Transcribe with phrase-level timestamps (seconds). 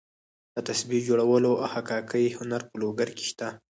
[0.55, 3.47] د تسبیح جوړولو او حکاکۍ هنر په لوګر کې شته.